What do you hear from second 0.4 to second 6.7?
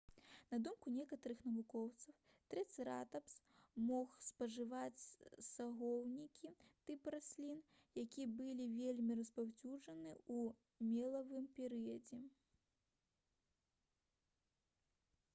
на думку некаторых навукоўцаў трыцэратапс мог спажываць сагоўнікі